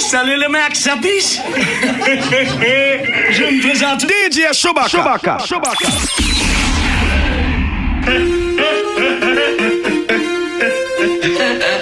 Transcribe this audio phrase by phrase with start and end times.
[0.00, 1.38] salut le mec, ça piche
[3.30, 4.88] Je me présente DJ Chewbacca.
[4.88, 5.38] Chewbacca.
[5.44, 5.88] Chewbacca.
[11.28, 11.74] Jesus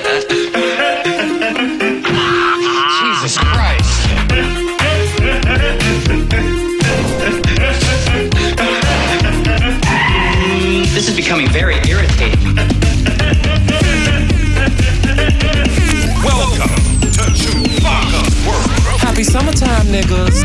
[19.97, 20.45] niggas.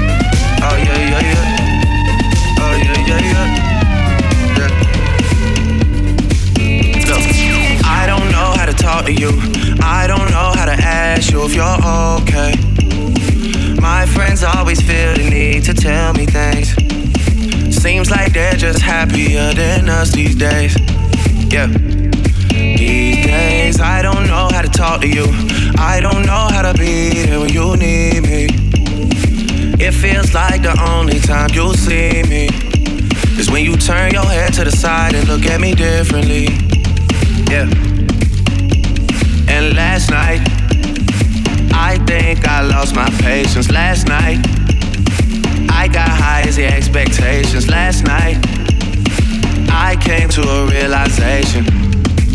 [0.64, 2.64] Oh yeah, yeah, yeah.
[2.64, 3.50] Oh yeah, yeah, yeah.
[7.84, 9.32] I don't know how to talk to you.
[9.82, 11.78] I don't know how to ask you if you're
[12.22, 12.54] okay.
[13.82, 16.74] My friends always feel the need to tell me things.
[17.76, 20.78] Seems like they're just happier than us these days.
[21.52, 21.68] Yeah.
[21.68, 25.26] These days, I don't know how to talk to you.
[25.78, 28.41] I don't know how to be there when you need me.
[29.84, 32.50] It feels like the only time you'll see me
[33.40, 36.46] is when you turn your head to the side and look at me differently.
[37.50, 37.66] Yeah.
[39.50, 40.42] And last night,
[41.74, 43.72] I think I lost my patience.
[43.72, 44.38] Last night,
[45.72, 47.68] I got high as the expectations.
[47.68, 48.38] Last night,
[49.72, 51.66] I came to a realization,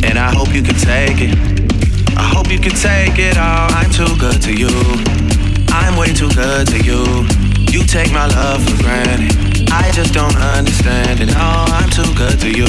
[0.03, 1.39] and I hope you can take it.
[2.19, 3.71] I hope you can take it all.
[3.71, 5.16] I'm too good to you.
[5.87, 7.05] I'm way too good to you.
[7.71, 9.71] You take my love for granted.
[9.71, 11.27] I just don't understand it.
[11.27, 12.67] No, I'm too good to you.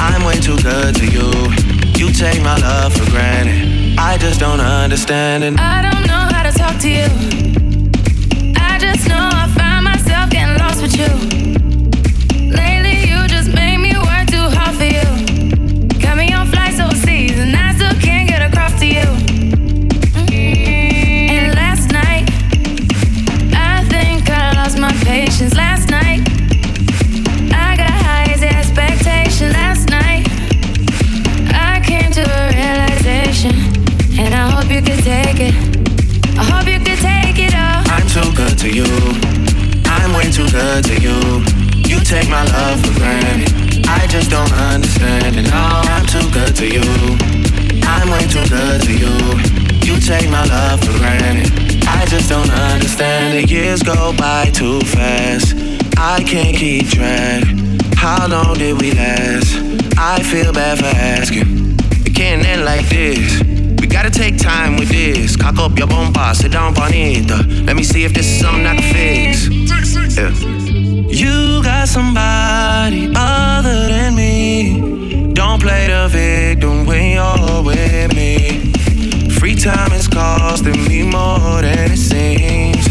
[0.00, 1.28] I'm way too good to you.
[1.94, 3.98] You take my love for granted.
[3.98, 5.60] I just don't understand it.
[5.60, 7.04] I don't know how to talk to you.
[8.56, 11.55] I just know I find myself getting lost with you.
[38.66, 38.84] To you.
[39.86, 41.18] I'm way too good to you.
[41.86, 43.86] You take my love for granted.
[43.86, 45.42] I just don't understand it.
[45.42, 45.62] No,
[45.94, 46.82] I'm too good to you.
[47.84, 49.14] I'm way too good to you.
[49.86, 51.52] You take my love for granted.
[51.86, 53.50] I just don't understand it.
[53.50, 55.54] Years go by too fast.
[55.96, 57.44] I can't keep track.
[57.94, 59.54] How long did we last?
[59.96, 61.76] I feel bad for asking.
[62.04, 63.55] It can't end like this.
[63.86, 65.36] We gotta take time with this.
[65.36, 67.36] Cock up your bomba, sit down bonita.
[67.66, 69.46] Let me see if this is something I can fix.
[70.16, 70.30] Yeah.
[71.06, 75.32] You got somebody other than me.
[75.34, 78.72] Don't play the victim when you're with me.
[79.38, 82.82] Free time is costing me more than it seems.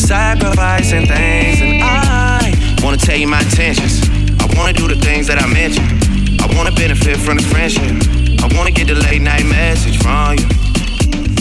[0.00, 4.08] Sacrificing things, and I wanna tell you my intentions.
[4.38, 6.40] I wanna do the things that I mentioned.
[6.40, 8.23] I wanna benefit from this friendship.
[8.56, 10.46] Wanna get the late night message from you,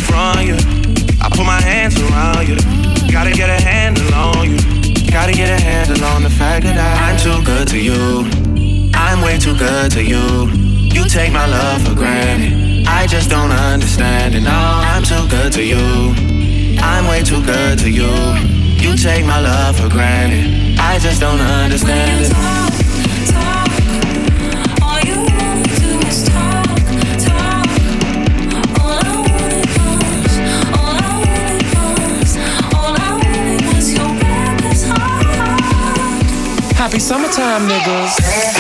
[0.10, 0.56] from you.
[1.22, 2.58] I put my hands around you.
[3.12, 4.58] Gotta get a handle on you.
[5.12, 8.26] Gotta get a handle on the fact that I'm too good to you.
[8.96, 10.50] I'm way too good to you.
[10.94, 12.88] You take my love for granted.
[12.88, 14.42] I just don't understand it.
[14.42, 16.14] No, I'm too good to you.
[16.82, 18.12] I'm way too good to you.
[18.84, 20.80] You take my love for granted.
[20.80, 22.53] I just don't understand it.
[36.94, 38.53] Happy summertime, niggas.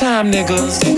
[0.00, 0.89] Niggas, niggas,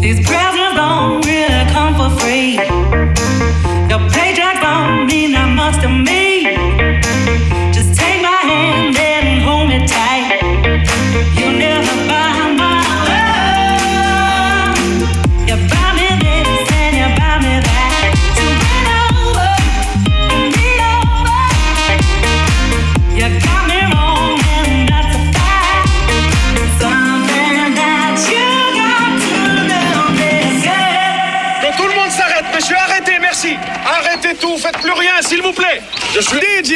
[0.00, 2.81] These presents don't really come for free.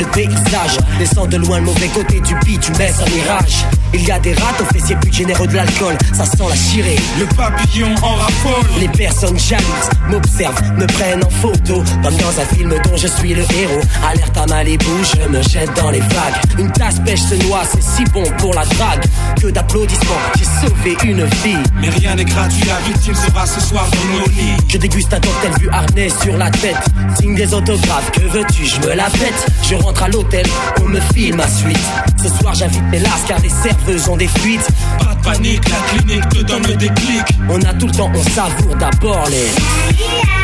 [0.00, 0.78] le paysage.
[0.98, 3.64] Laissant de loin le mauvais côté du beat, tu laisses un mirage.
[3.92, 6.96] Il y a des rats au fessier plus généreux de l'alcool, ça sent la chirée.
[7.18, 8.66] Le papillon en raffole.
[8.78, 13.34] Les personnes jalouses m'observent, me prennent en photo, comme dans un film dont je suis
[13.34, 13.80] le héros.
[14.08, 16.58] Alerte à Malibu, je me jette dans les vagues.
[16.58, 19.04] Une tasse pêche se noie, c'est si bon pour la drague.
[19.40, 21.58] Que d'applaudissements, j'ai sauvé une vie.
[21.80, 24.56] Mais rien n'est gratuit, la victime sera ce soir dans nos lits.
[24.68, 26.76] Je déguste un cocktail vu harnais sur la tête.
[27.18, 29.46] Signe des autographes, que veux-tu, je me la pète.
[29.68, 30.46] Je rentre à l'hôtel,
[30.82, 31.78] on me filme ma suite.
[32.22, 34.66] Ce soir j'invite mes lasses car les serveuses ont des fuites.
[34.98, 37.22] Pas de panique, la clinique te donne le déclic.
[37.48, 40.39] On a tout le temps, on savoure d'abord les.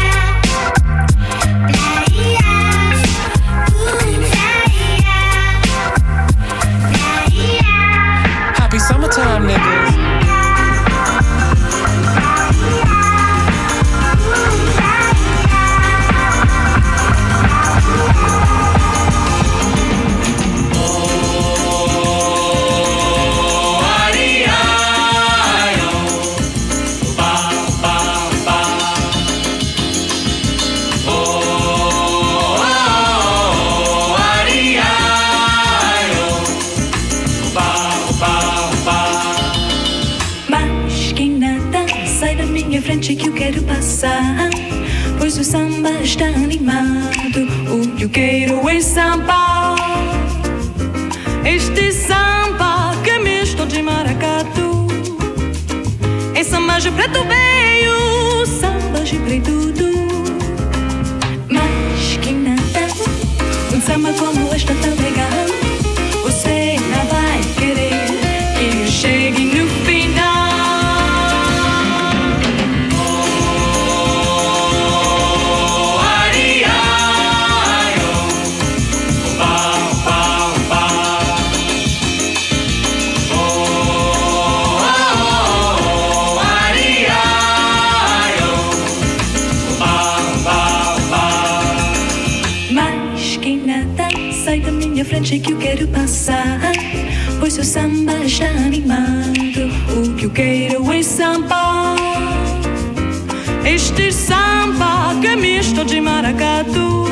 [42.87, 44.49] Frente que eu quero passar.
[45.19, 47.41] Pois o samba está animado.
[47.69, 49.75] O que eu quero é samba.
[51.45, 54.87] Este samba que é misto de maracatu.
[56.37, 59.75] É samba de preto veio, samba de preto.
[61.51, 62.87] Mas que nada,
[63.75, 65.56] um samba como este tá legal.
[95.37, 96.61] Frente que eu quero passar.
[97.39, 99.71] Pois o samba está animado.
[99.97, 101.97] O que eu quero é samba.
[103.65, 107.07] Este samba que é misto de maracatu.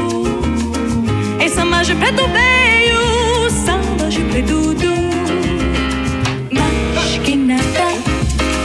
[1.41, 4.75] É samba de preto veio, samba de preto.
[6.95, 7.87] Mas que nada,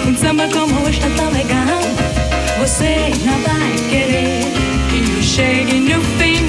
[0.08, 1.82] um samba como este é tão legal.
[2.60, 4.46] Você não vai querer
[4.90, 6.49] que eu chegue no final.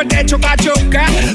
[0.00, 0.38] por el techo.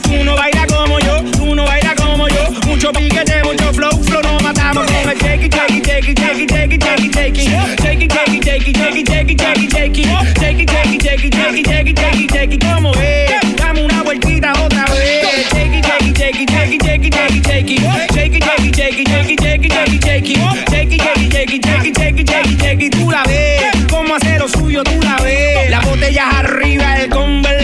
[0.04, 2.50] Tú no bailas como yo, tú no bailas como yo.
[2.68, 7.46] Mucho piquete, mucho flow, flow no matamos con shakey, shakey, shakey, shakey, shakey, shakey, shakey.
[7.82, 10.04] Shakey, shakey, shakey, shakey, shakey, shakey, shakey.
[10.40, 12.60] Shakey, shakey, shakey, shakey, shakey, shakey, shakey.
[13.02, 13.56] Es?
[13.56, 15.48] Dame una vueltita otra vez.
[15.52, 17.78] Shakey, shakey, shakey, shakey, shakey, shakey, shakey.
[18.14, 20.36] Shakey, shakey, shakey, shakey, shakey, shakey, shakey.
[20.72, 22.90] Shakey, shakey, shakey, shakey, shakey, shakey, shakey.
[22.90, 25.70] Tú la ves, cómo hacer lo suyo, tú la ves.
[25.70, 27.55] La botella arriba, el converso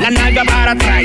[0.00, 1.02] La nalga para atrás.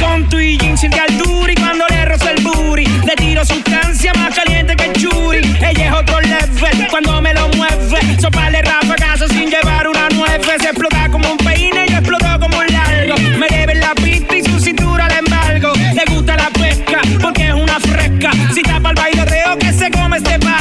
[0.00, 4.12] Con tu y jeans siente altura y cuando le rozo el booty le tiro sustancia
[4.14, 5.38] más caliente que el churi.
[5.60, 8.20] Ella es otro level cuando me lo mueve.
[8.20, 10.44] Soparle ráfagas sin llevar una nueve.
[10.60, 13.16] Se explota como un peine y explotó como un largo.
[13.38, 15.72] Me debe la pista y su cintura le embargo.
[15.94, 18.30] Le gusta la pesca porque es una fresca.
[18.54, 20.60] Si tapa el bailoteo que se come este barco.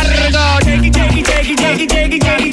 [0.65, 2.48] Shake it, shake it, shake it,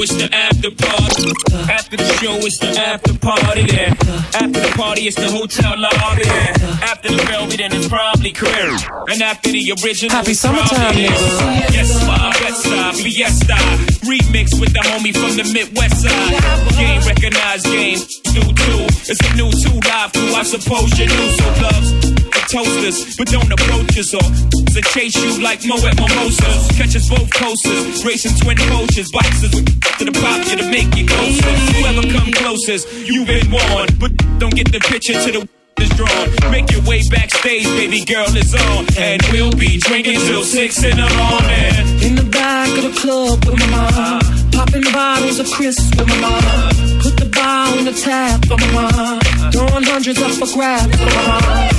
[0.00, 1.32] it's the after party.
[1.72, 3.62] After the show, it's the after party.
[3.70, 3.94] Yeah.
[4.34, 6.26] After the party, it's the hotel lobby.
[6.26, 6.90] Yeah.
[6.90, 8.74] After the velvet, then it's probably career.
[9.08, 11.70] And after the original, Happy summertime, nigga.
[11.70, 13.58] Yes, my best side, fiesta.
[14.06, 16.34] Remix with the homie from the Midwest side.
[16.74, 18.02] Game recognized, game
[18.34, 18.82] new too.
[19.06, 20.34] It's a new two live crew.
[20.34, 21.28] I suppose you knew.
[21.38, 21.90] So loves
[22.34, 24.26] the toasters, but don't approach us or
[24.74, 26.68] to chase you like Moet mimosas.
[26.76, 29.50] Catch us both coasters, racing twin coaches, boxes
[29.98, 31.50] to the pop you to make you closer.
[31.74, 35.48] Whoever come closest, you've been warned, but don't get the picture to the
[35.80, 36.50] is drawn.
[36.50, 40.96] Make your way backstage, baby girl is on, and we'll be drinking till six in
[40.96, 42.02] the morning.
[42.02, 44.20] In the back of the club with my mom.
[44.52, 46.72] Popping bottles of Chris with my mom.
[47.02, 49.20] Put the bar on the tap for my mom.
[49.52, 51.70] Throwing hundreds up for grabs for my mom.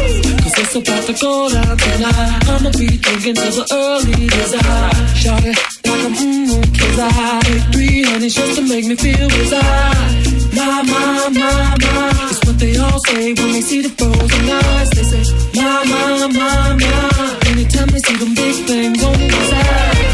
[0.44, 2.50] Cause it's about to go down tonight.
[2.50, 5.16] I'ma be drinking till the early desire.
[5.16, 10.29] Shout it mmm, cause I take three honeys just to make me feel reside.
[10.56, 12.29] My, my, my, my.
[12.32, 14.89] It's what they all say when they see the frozen eyes.
[14.91, 15.24] They say,
[15.56, 17.39] my, my, my, my.
[17.51, 20.10] Anytime they see them big things on the side.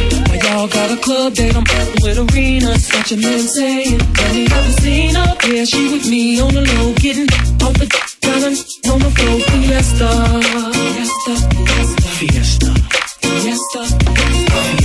[0.46, 1.56] Y'all got a club date?
[1.56, 2.78] I'm up with Arena.
[2.80, 5.44] Such a man saying, Let me have a scene up.
[5.44, 7.28] Yeah, she with me on the low, getting
[7.62, 7.88] off the
[8.22, 8.44] down
[8.94, 9.40] on the floor.
[9.52, 10.10] Fiesta.
[10.94, 11.34] Fiesta.
[12.18, 12.70] Fiesta.
[13.22, 13.82] Fiesta.
[13.82, 14.85] Fiesta.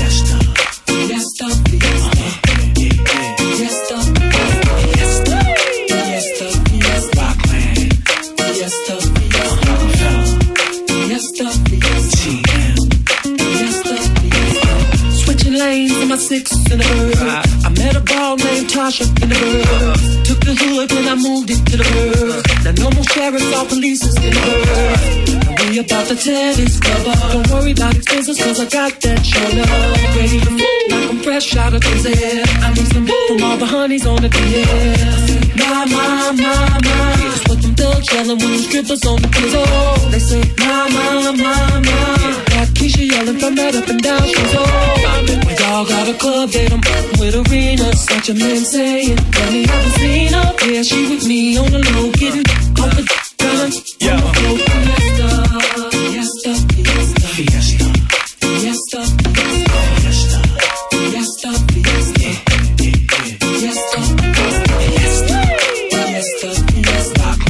[16.31, 17.19] Six in the bird.
[17.19, 17.67] Uh-huh.
[17.67, 19.67] I met a ball named Tasha in the bird.
[19.67, 20.23] Uh-huh.
[20.29, 22.47] Took the hood and I moved it to the bird.
[22.47, 22.65] Uh-huh.
[22.65, 25.51] Now no more sheriffs or police is in the bird.
[25.71, 27.19] We about to tear this club up.
[27.35, 30.15] Don't worry about expenses cause I got that show up.
[30.15, 32.47] Ready to move like I'm fresh out of the air.
[32.63, 35.11] I need some from all the honeys on the DL.
[35.59, 36.55] My, my, my,
[36.87, 37.11] my.
[37.27, 39.99] That's what them thugs yelling when the strippers on the floor.
[40.15, 41.59] They say, my, my, my,
[41.91, 42.31] my.
[42.55, 45.50] Got Keisha yelling from that up and down she's all.
[45.81, 46.81] We all got a club date, I'm
[47.19, 47.97] with Arena.
[47.97, 50.61] Such a man saying, let me have a scene up.
[50.61, 52.45] Yeah, she with me on the low, getting
[52.85, 53.03] off the
[53.39, 53.73] gun.
[53.99, 54.21] Yeah.
[54.21, 54.59] On the
[55.17, 55.39] floor,
[55.97, 57.87] fiesta, fiesta, fiesta,
[58.45, 59.01] fiesta,
[59.97, 60.41] fiesta,
[60.91, 62.11] fiesta, fiesta,
[63.57, 64.01] fiesta,
[64.85, 65.39] fiesta,
[65.89, 67.50] fiesta, fiesta,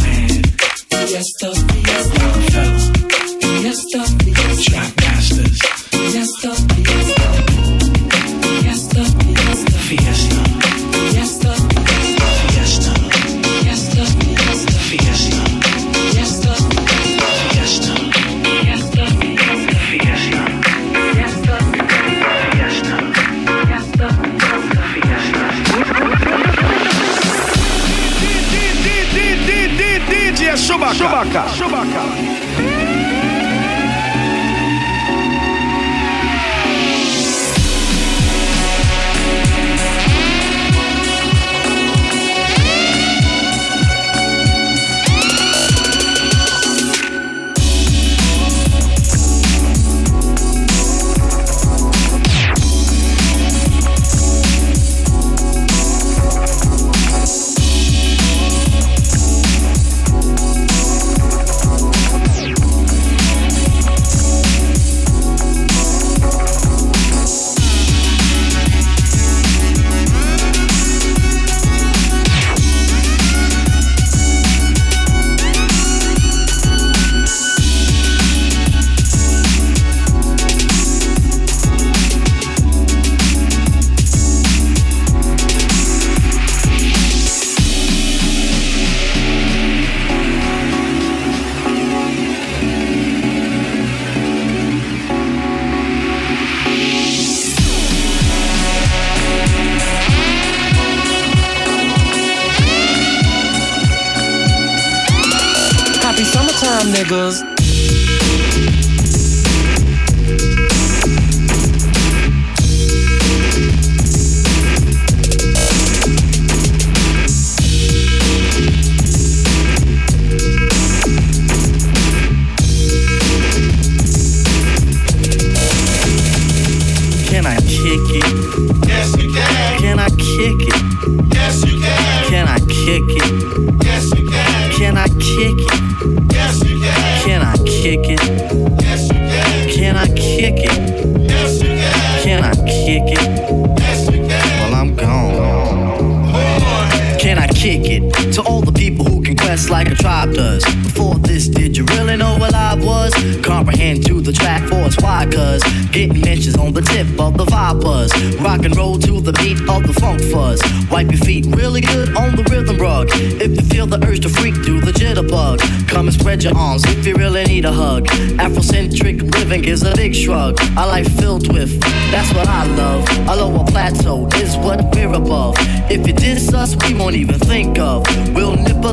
[154.99, 155.27] why?
[155.31, 158.11] Cause getting mentions on the tip of the vipers.
[158.41, 160.63] Rock and roll to the beat of the funk fuzz.
[160.91, 163.09] Wipe your feet really good on the rhythm rug.
[163.13, 165.61] If you feel the urge to freak, do the jitterbug.
[165.89, 168.07] Come and spread your arms if you really need a hug.
[168.39, 170.61] Afrocentric living is a big shrug.
[170.77, 173.07] A life filled with, that's what I love.
[173.29, 175.55] A lower plateau is what we're above.
[175.91, 178.05] If you diss us, we won't even think of.
[178.35, 178.93] We'll nip the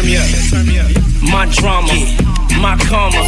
[0.00, 0.88] Me up.
[1.20, 1.92] My drama,
[2.62, 3.20] my karma,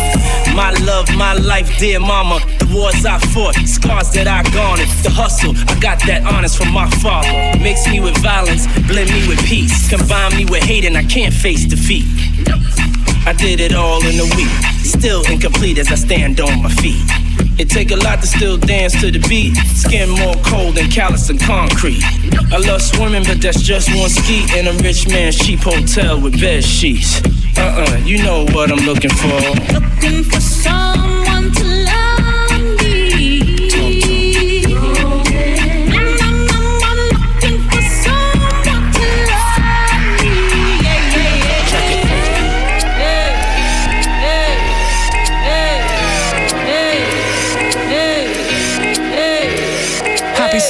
[0.56, 2.40] my love, my life, dear mama.
[2.58, 4.88] The wars I fought, scars that I garnered.
[5.02, 7.28] The hustle, I got that honest from my father.
[7.60, 9.90] Mix me with violence, blend me with peace.
[9.90, 12.06] Combine me with hate, and I can't face defeat.
[13.26, 14.48] I did it all in a week,
[14.84, 17.23] still incomplete as I stand on my feet.
[17.58, 19.54] It take a lot to still dance to the beat.
[19.76, 22.02] Skin more cold than callous and concrete.
[22.52, 26.40] I love swimming, but that's just one ski in a rich man's cheap hotel with
[26.40, 27.22] bed sheets.
[27.56, 29.40] Uh-uh, you know what I'm looking for.
[29.72, 32.03] Looking for someone to love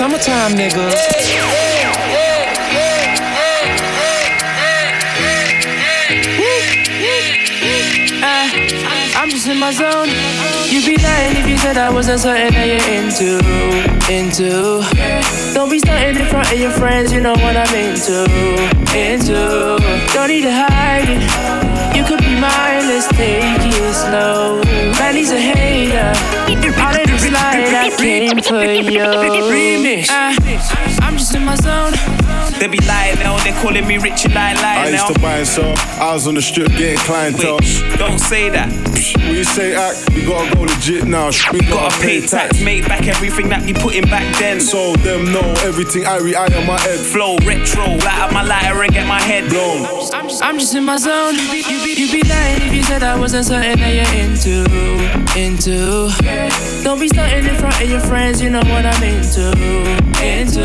[0.05, 0.85] summertime, nigga.
[8.23, 10.09] I, uh, I'm just in my zone.
[10.69, 13.41] You'd be lying if you said I wasn't something that you're into,
[14.13, 14.85] into.
[15.55, 18.29] Don't be stunting in front of your friends, you know what I'm into,
[18.93, 19.81] into.
[20.13, 21.97] Don't need to hide it.
[21.97, 24.61] You could be mine, let's take it slow.
[25.01, 26.13] Man, he's a hater.
[27.37, 29.03] All in this light, I came for you.
[30.11, 32.24] I, uh, I'm just in my zone.
[32.59, 34.89] They be lying now, they calling me Richie Lie I Lie now.
[34.91, 35.75] used to buy and sell.
[36.01, 37.59] I was on the strip getting clientele.
[37.61, 38.71] Wait, don't say that.
[39.25, 41.31] When you say act, we gotta go legit now.
[41.53, 44.61] We Gotta pay tax, made back everything that we put in back then.
[44.61, 46.99] So them know everything I re I on my head.
[47.01, 49.85] Flow retro, light up my lighter and get my head blown.
[50.15, 51.35] I'm just, I'm just in my zone.
[51.35, 54.65] You be, you be lying if you said I wasn't something that you're into,
[55.37, 56.09] into.
[56.85, 59.53] Don't be stunting in front of your friends, you know what I'm into,
[60.25, 60.65] into.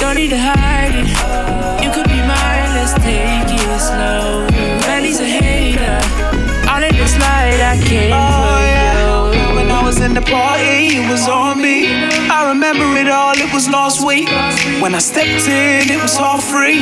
[0.00, 1.01] Don't need to hide it.
[1.04, 2.11] You could
[10.02, 10.10] you.
[10.10, 11.86] When I was in the party, it was on me.
[12.30, 14.28] I remember it all, it was last week.
[14.80, 16.80] When I stepped in, it was all free.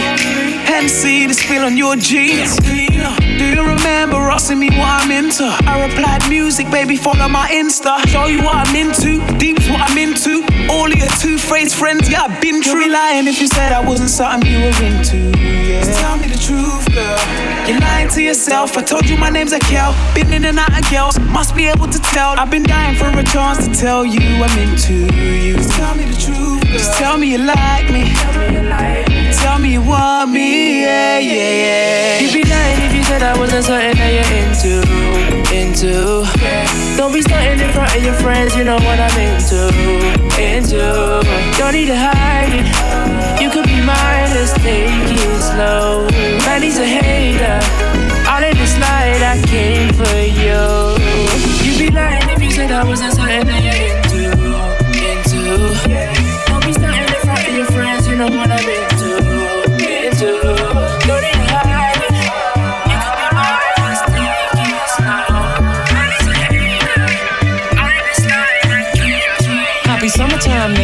[0.65, 2.57] Hennessy the spill on your jeans.
[2.57, 5.45] Do you remember asking me what I'm into?
[5.45, 8.07] I replied, music, baby, follow my Insta.
[8.09, 10.45] Show you what I'm into, deep's what I'm into.
[10.71, 12.81] All of your two-faced friends, yeah, I've been true.
[12.81, 15.33] You'd be lying if you said I wasn't something you were into,
[15.89, 16.01] yeah.
[16.01, 17.19] Tell me the truth, girl.
[17.69, 18.77] You're lying to yourself.
[18.77, 19.95] I told you my name's Akel.
[20.15, 22.39] Been in and out of girls, must be able to tell.
[22.39, 25.57] I've been dying for a chance to tell you I'm into you.
[25.57, 26.73] Just tell me the truth, girl.
[26.73, 28.13] Just tell me you like me.
[29.41, 32.21] Tell me you want me, yeah, yeah, yeah.
[32.21, 34.83] You'd be lying if you said I wasn't certain that you're into,
[35.55, 36.27] into.
[36.97, 39.69] Don't be stunting in front of your friends, you know what I'm into,
[40.39, 41.57] into.
[41.59, 43.00] Don't need to hide it.
[44.63, 46.07] Take it slow.
[46.45, 47.61] Man, he's a hater.
[48.29, 50.61] All in this light, I came for you.
[51.65, 54.31] You'd be lying if you said I wasn't something you're into,
[55.09, 55.41] into.
[56.47, 59.11] Don't be stunting in front of your friends, you know what I'm into,
[60.05, 60.31] into.
[61.07, 62.11] Don't need to hide it.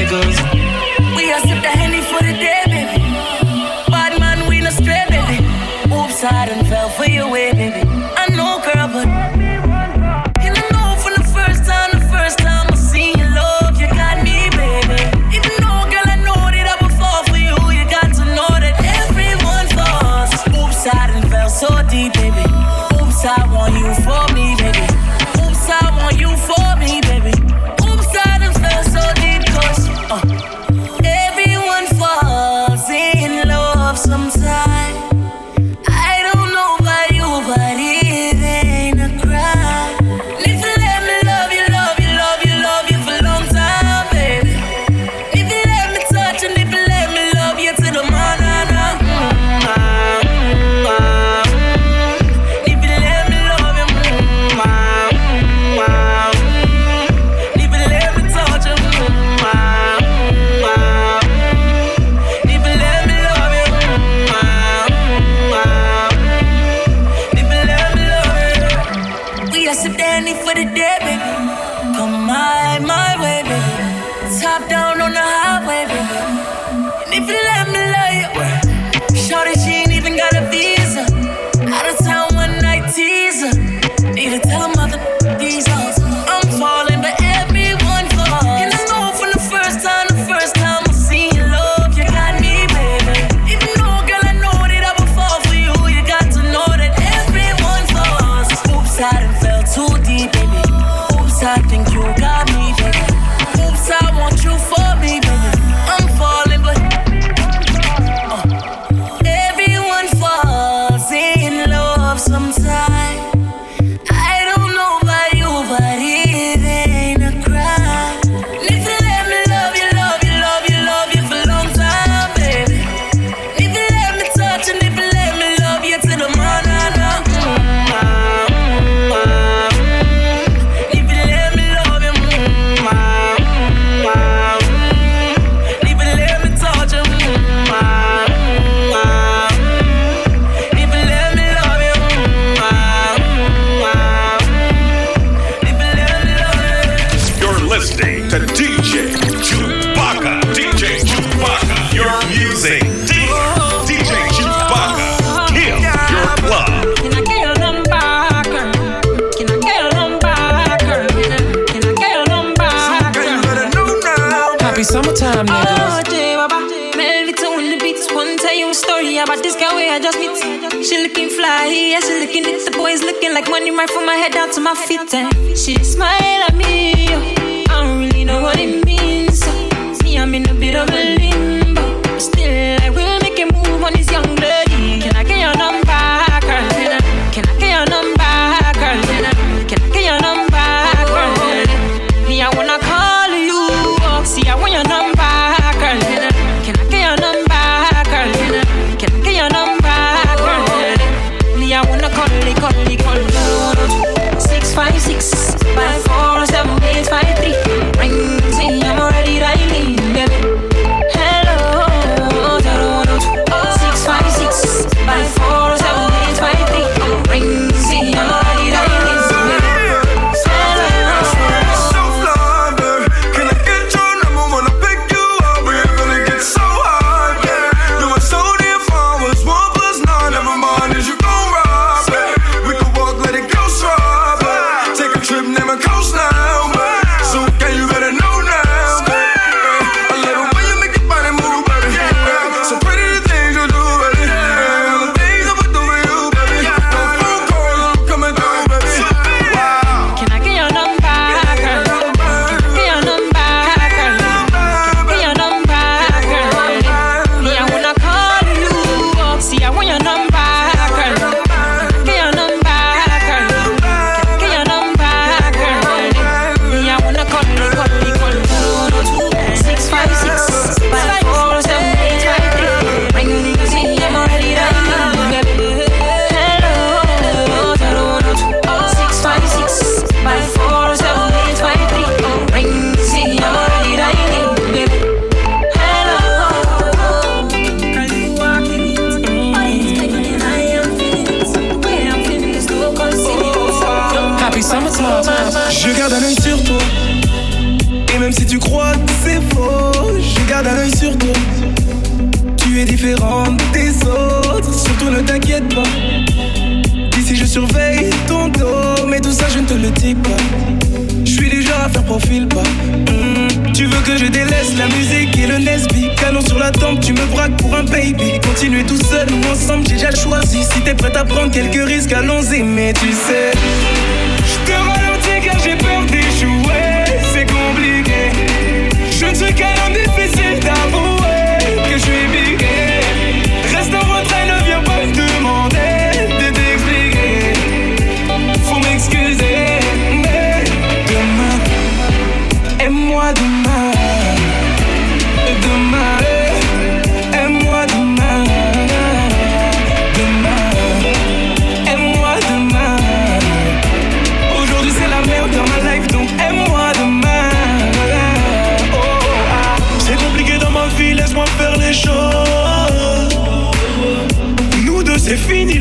[0.09, 0.46] You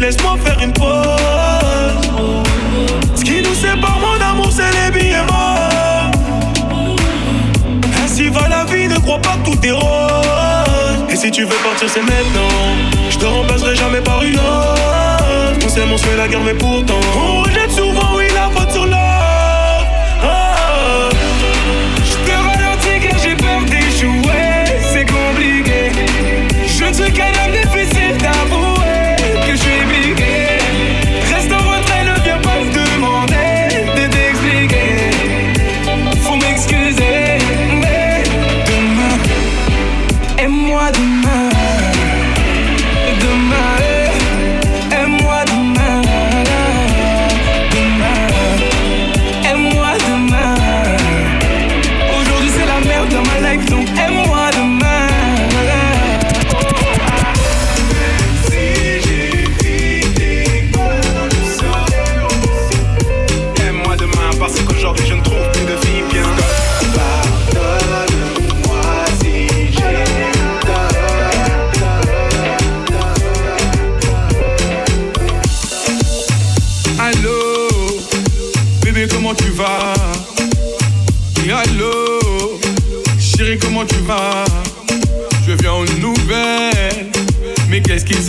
[0.05, 0.85] laisse-moi faire une pause.
[3.15, 6.11] Ce qui nous sépare, mon amour, c'est les billets morts.
[8.03, 11.05] Ainsi va la vie, ne crois pas que tout est rose.
[11.09, 12.53] Et si tu veux partir, c'est maintenant.
[13.09, 15.65] Je te remplacerai jamais par une autre.
[15.65, 17.94] On s'aime, on se la guerre, mais pourtant, on rejette souvent.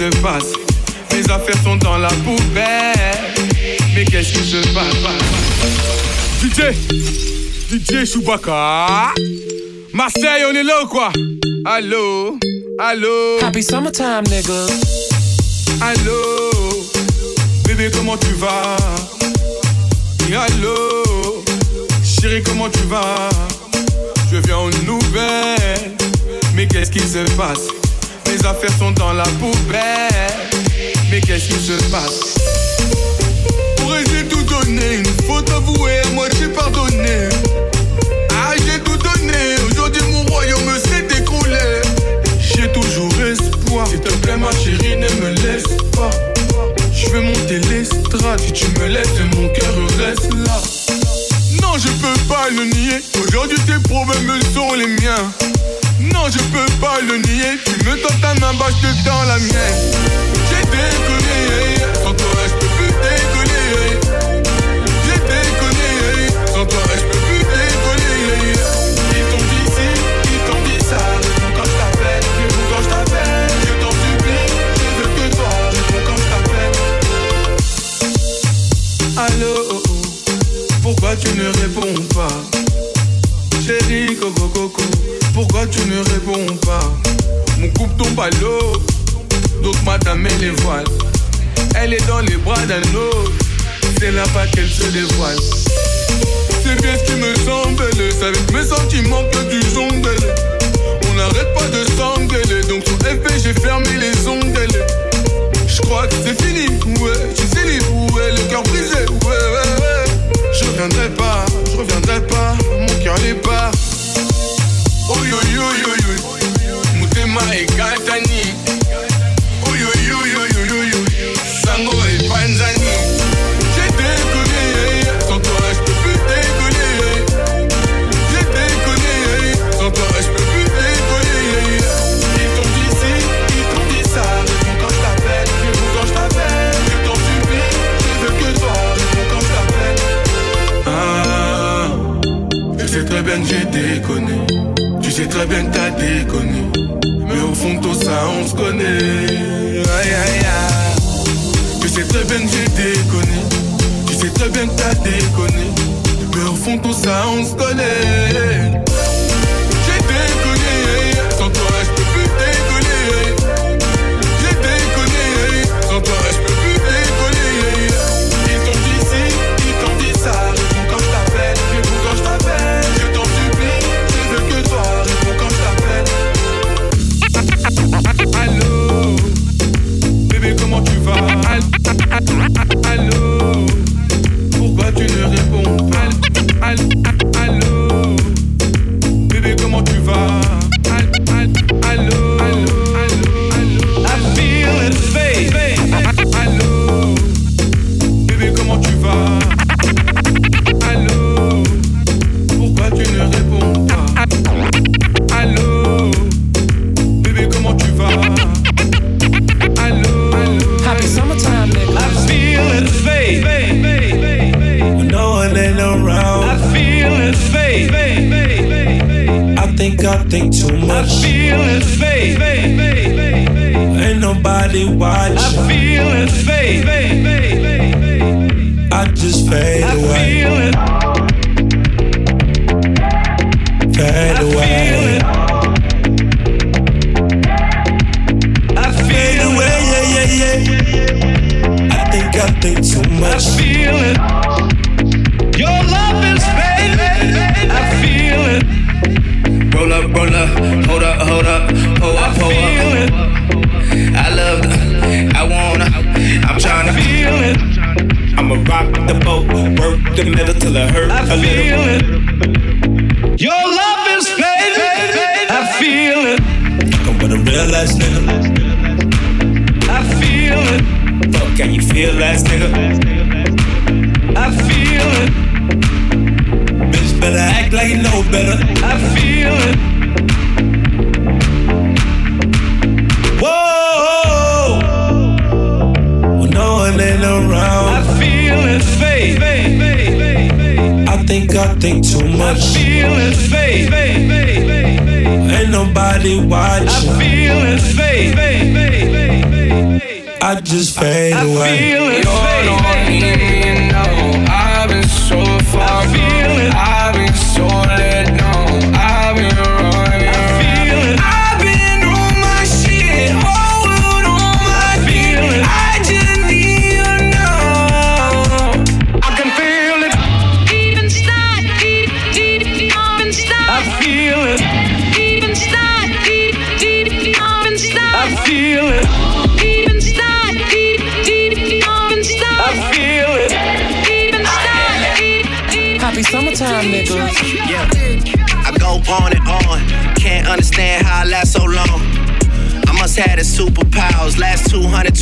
[0.06, 2.94] Mes affaires sont dans la poubelle.
[3.94, 4.94] Mais qu'est-ce qui se passe
[6.40, 6.76] DJ
[7.68, 9.12] DJ Chewbacca.
[9.92, 11.10] Marseille on est là ou quoi?
[11.64, 12.38] Allô?
[12.78, 13.38] Allô?
[13.42, 14.66] Happy summertime nigga.
[15.80, 16.86] Allô?
[17.66, 18.76] Bébé comment tu vas?
[20.28, 21.44] Allô?
[22.04, 23.28] Chérie comment tu vas?
[24.30, 25.96] Je viens en nouvelle,
[26.54, 27.75] Mais qu'est-ce qui se passe?
[28.46, 30.10] affaires sont dans la poubelle.
[31.10, 32.34] Mais qu'est-ce qui se passe?
[33.76, 37.28] Pourrais-je tout donner Une faute avouée, à moitié pardonnée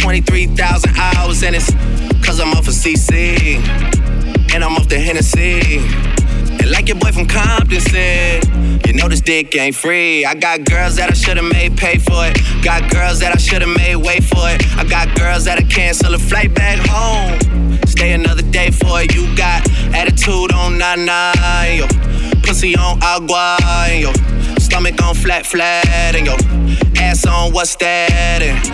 [0.05, 1.71] 223,000 hours, and it's
[2.23, 3.57] cause I'm off of CC.
[4.55, 5.79] And I'm off the Hennessy.
[6.61, 8.45] And like your boy from Compton said,
[8.87, 10.27] you know this dick ain't free.
[10.27, 12.37] I got girls that I should've made pay for it.
[12.63, 14.61] Got girls that I should've made wait for it.
[14.77, 17.41] I got girls that'll cancel a flight back home.
[17.87, 19.15] Stay another day for it.
[19.15, 21.07] You got attitude on nine
[21.79, 21.89] yo.
[22.43, 23.57] Pussy on agua,
[23.91, 24.13] yo.
[24.59, 26.37] Stomach on flat, flat, and yo.
[27.01, 28.43] Ass on what's that?
[28.43, 28.74] And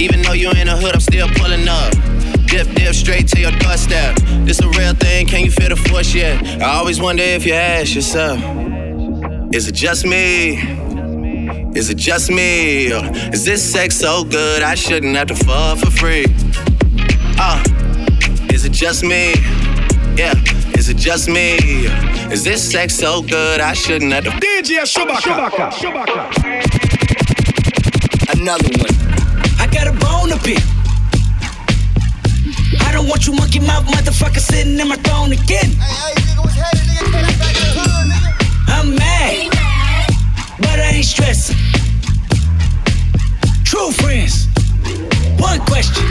[0.00, 1.92] Even though you in the hood, I'm still pulling up.
[2.46, 4.16] Dip, dip, straight to your doorstep.
[4.46, 6.42] This a real thing, can you feel the force yet?
[6.62, 8.40] I always wonder if you ask yourself,
[9.54, 10.56] is it just me?
[11.76, 12.90] Is it just me?
[12.94, 16.24] Or is this sex so good I shouldn't have to fuck for free?
[17.38, 17.62] Uh,
[18.50, 19.34] is it just me?
[20.16, 20.32] Yeah,
[20.78, 21.58] is it just me?
[22.32, 25.70] Is this sex so good I shouldn't have to DJ Chewbacca.
[25.72, 26.30] Chewbacca.
[28.40, 28.99] Another one.
[29.60, 30.62] I got a bone to pick.
[32.80, 35.70] I don't want you monkey mouth motherfucker sitting in my throne again.
[38.66, 39.50] I'm mad,
[40.64, 41.56] but I ain't stressing.
[43.64, 44.48] True friends.
[45.38, 46.04] One question.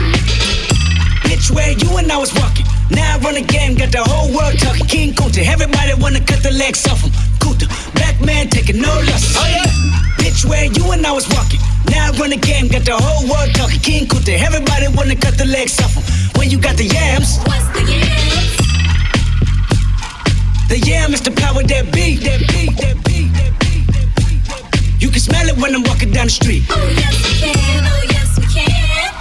[1.26, 2.66] Bitch, where you and I was walking.
[2.90, 4.86] Now I run the game, got the whole world talking.
[4.86, 7.10] King Kunta, everybody wanna cut the legs off him.
[7.42, 9.36] Kunta, black man taking no losses.
[9.36, 9.66] Oh yeah.
[10.22, 11.60] Bitch, where you and I was walking.
[11.90, 13.80] Now I run the game, got the whole world talking.
[13.80, 16.04] King Kunta, everybody wanna cut the legs off him.
[16.38, 17.38] When you got the yams.
[17.44, 18.56] What's the yams?
[20.68, 24.42] The yam is the power that beat, that beat, that beat, that beat, that beat,
[24.46, 25.02] that beat.
[25.02, 26.62] You can smell it when I'm walking down the street.
[26.70, 28.70] Oh yes we can, oh yes we can.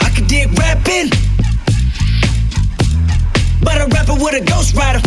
[0.05, 1.09] I can dig rapping,
[3.65, 5.01] but a rapper with a ghost rider.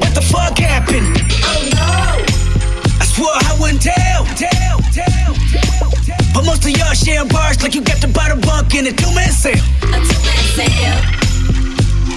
[0.00, 1.04] What the fuck happened?
[1.44, 2.24] Oh no.
[3.00, 4.81] I swore I wouldn't tell, tell.
[6.32, 9.32] But most of y'all sharing bars like you got the bottom bunk in a two-man
[9.32, 9.60] sale.
[9.84, 11.00] A two-man sale.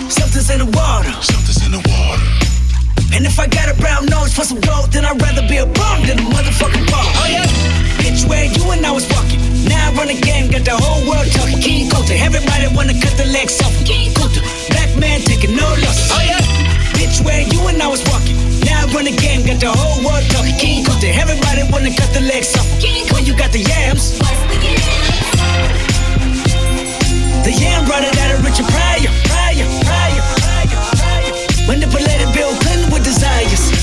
[0.10, 1.12] Something's in the water.
[1.20, 2.24] Something's in the water.
[3.12, 5.66] And if I got a brown nose for some gold, then I'd rather be a
[5.68, 7.08] bum than a motherfucking bum.
[7.20, 7.48] Oh yeah?
[8.00, 9.40] Bitch, where you and I was walking.
[9.68, 11.60] Now I run the game, got the whole world talking.
[11.60, 13.76] King Kunta, everybody wanna cut the legs off.
[13.84, 14.40] King Kunta,
[14.72, 16.12] black man taking no losses.
[16.12, 16.40] Oh yeah?
[16.96, 18.45] Bitch, where you and I was walking.
[18.86, 20.54] I run the game, got the whole world talking.
[20.62, 22.70] King Kunta, everybody wanna cut the legs off.
[22.78, 24.14] King When you got the yams,
[27.42, 31.34] the yam brought it out of Richard Pryor, Pryor, Pryor, Pryor, Pryor.
[31.66, 33.74] Manipulated Bill Clinton with desires.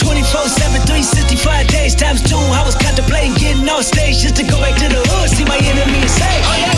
[0.00, 2.40] 24 7, 365 days times two.
[2.56, 5.60] I was contemplating getting on stage just to go back to the hood, see my
[5.60, 6.71] enemy and say, Oh yeah,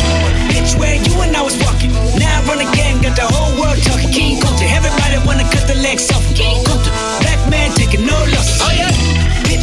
[0.54, 1.90] bitch, where you and I was walking.
[2.14, 4.10] Now I run game, got the whole world talking.
[4.14, 6.22] King Kunta, everybody wanna cut the legs off.
[6.38, 6.90] King Kunta,
[7.22, 8.62] black man taking no losses.
[8.62, 9.13] Oh yeah,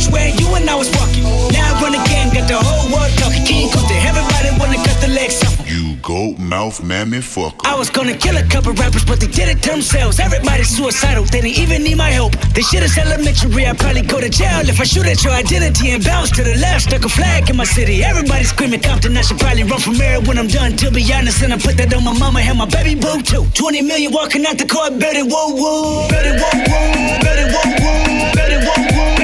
[0.10, 1.24] where you and I was walking.
[1.54, 3.44] Now I run again, got the whole world talking.
[3.46, 5.58] King Kunta, everybody wanna cut the legs off.
[5.70, 7.66] You goat mouth mammy fucker.
[7.66, 10.20] I was gonna kill a couple rappers, but they did it themselves.
[10.20, 12.34] Everybody's suicidal, they didn't even need my help.
[12.54, 15.92] This shit is elementary, I'd probably go to jail if I shoot at your identity
[15.92, 16.84] and bounce to the left.
[16.88, 19.18] Stuck a flag in my city, everybody screaming Compton.
[19.18, 21.42] I should probably run from mayor when I'm done, to be honest.
[21.42, 23.46] And I put that on my mama and my baby boo too.
[23.54, 28.34] 20 million walking out the car, better whoa whoa, better whoa whoa, better whoa whoa,
[28.34, 29.21] better whoa whoa.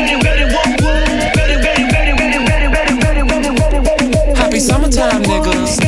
[4.89, 5.87] time, nigga.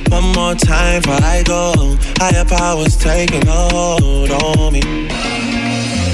[0.11, 1.97] One more time before I go.
[2.17, 4.81] Higher powers taking a hold on me.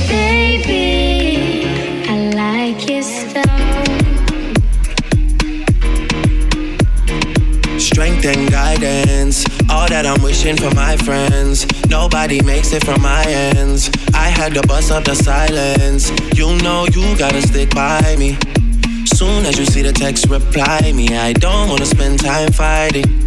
[0.08, 1.66] Baby,
[2.08, 2.78] I like.
[7.80, 11.66] Strength and guidance, all that I'm wishing for my friends.
[11.90, 13.90] Nobody makes it from my ends.
[14.14, 16.12] I had to bust up the silence.
[16.38, 18.38] You know you gotta stick by me.
[19.06, 21.18] Soon as you see the text, reply me.
[21.18, 23.27] I don't wanna spend time fighting.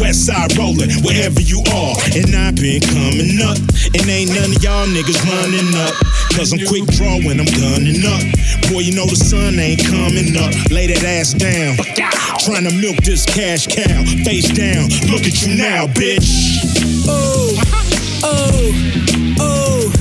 [0.00, 1.94] West side rolling, wherever you are.
[2.16, 3.58] And I've been coming up,
[3.94, 5.94] and ain't none of y'all niggas running up.
[6.34, 8.22] Cause I'm quick draw when I'm gunning up.
[8.70, 10.50] Boy, you know the sun ain't coming up.
[10.70, 11.76] Lay that ass down.
[12.40, 14.02] Trying to milk this cash cow.
[14.24, 16.64] Face down, look at you now, bitch.
[17.06, 17.80] Oh.
[18.22, 18.72] Oh,
[19.40, 19.92] oh,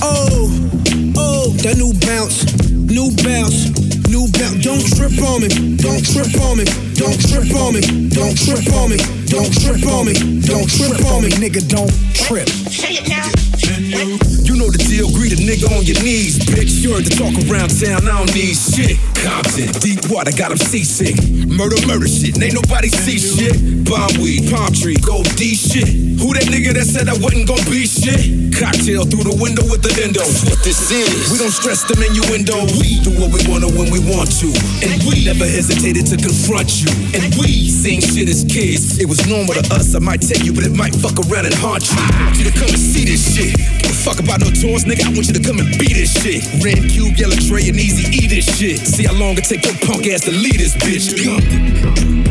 [0.00, 0.70] oh,
[1.16, 3.70] oh, that new bounce, new bounce,
[4.16, 4.64] new bounce.
[4.64, 6.64] Don't trip on me, don't trip on me,
[6.96, 8.96] don't trip on me, don't trip on me,
[9.28, 12.48] don't trip on me, don't trip on me, nigga, don't trip.
[12.48, 14.45] Say it now.
[14.56, 16.80] You know the deal, greet a nigga on your knees, bitch.
[16.80, 18.96] Sure to talk around town, I don't need shit.
[19.20, 21.12] Compton, deep water, got him seasick.
[21.44, 23.52] Murder, murder shit, ain't nobody see shit.
[23.84, 25.84] Bomb weed, palm tree, gold D shit.
[26.16, 28.56] Who that nigga that said I wasn't gonna be shit?
[28.56, 30.24] Cocktail through the window with the endo.
[30.48, 32.56] What this is, we don't stress the innuendo.
[32.80, 34.48] We do what we wanna when we want to.
[34.80, 36.88] And we never hesitated to confront you.
[37.12, 38.96] And we seen shit as kids.
[38.96, 41.56] It was normal to us, I might tell you, but it might fuck around and
[41.60, 42.00] haunt you.
[42.40, 43.52] You to come and see this shit.
[43.84, 45.04] Give a fuck about no tours, nigga.
[45.04, 46.44] I want you to come and beat this shit.
[46.62, 48.78] Red Cube, Yella Dre, and Easy E this shit.
[48.78, 51.16] See how long it take your punk ass to lead this bitch.
[51.24, 52.24] Compton.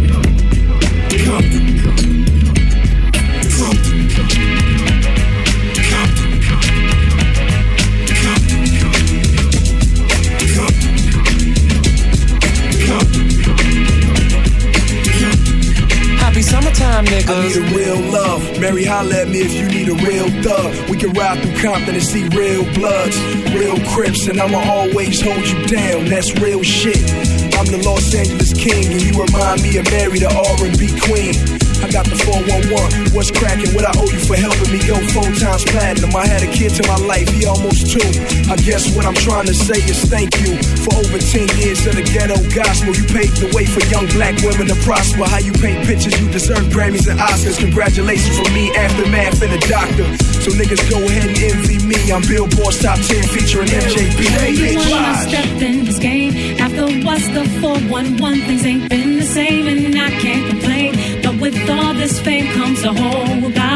[1.25, 1.64] Compton.
[16.95, 18.57] I need a real love.
[18.61, 20.89] Mary, holla at me if you need a real thug.
[20.89, 23.19] We can ride through Compton and see real bloods,
[23.53, 26.05] real crips, and I'ma always hold you down.
[26.05, 27.03] That's real shit.
[27.59, 31.64] I'm the Los Angeles king, and you remind me of Mary, the R&B queen.
[31.83, 33.15] I got the 411.
[33.15, 33.71] What's cracking?
[33.75, 36.15] What I owe you for helping me go four times platinum?
[36.15, 38.03] I had a kid to my life, he almost two.
[38.51, 41.95] I guess what I'm trying to say is thank you for over 10 years of
[41.95, 42.95] the ghetto gospel.
[42.95, 45.27] You paved the way for young black women to prosper.
[45.27, 47.59] How you paint pictures, you deserve Grammys and Oscars.
[47.59, 50.05] Congratulations from me, Aftermath, and the doctor.
[50.41, 51.99] So niggas go ahead and envy me.
[52.11, 54.19] I'm Billboard's top 10 featuring MJB.
[54.39, 58.41] Hey, bitch, wanna step in this game after what's the 411?
[58.45, 60.94] Things ain't been the same, and I can't complain.
[61.55, 63.74] With all this fame comes a whole lot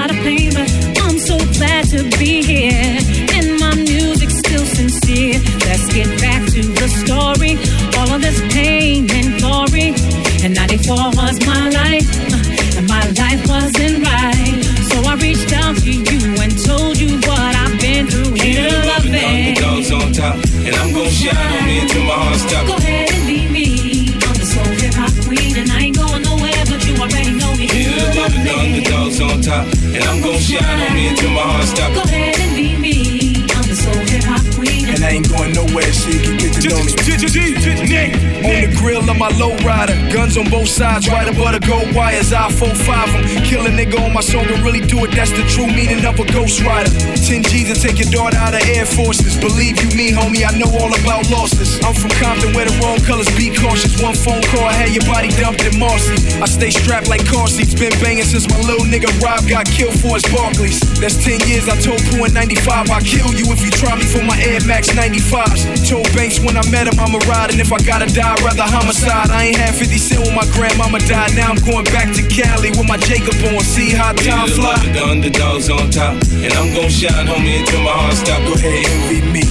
[43.50, 46.20] Kill a nigga on my song and really do it, that's the true meaning of
[46.22, 46.94] a ghost rider.
[47.18, 49.42] 10 G's and take your daughter out of Air Forces.
[49.42, 51.82] Believe you me, homie, I know all about losses.
[51.82, 53.98] I'm from Compton where the wrong colors be cautious.
[54.06, 56.14] One phone call, I had your body dumped in Marcy.
[56.38, 59.98] I stay strapped like car seats, been banging since my little nigga Rob got killed
[59.98, 60.86] for his Barkleys.
[61.00, 64.04] That's 10 years, I told Pooh in 95, I'll kill you if you try me
[64.04, 65.64] for my Air Max 95s.
[65.88, 68.68] Told Banks when I met him, I'ma ride, and if I gotta die, I'd rather
[68.68, 69.32] homicide.
[69.32, 72.76] I ain't had 50 cent when my grandmama died, now I'm going back to Cali
[72.76, 73.64] with my Jacob on.
[73.64, 74.76] See how time Here, fly.
[74.76, 74.92] love it.
[74.92, 78.44] The underdogs on top, and I'm gonna shine on me until my heart stops.
[78.44, 79.44] Go ahead, envy me.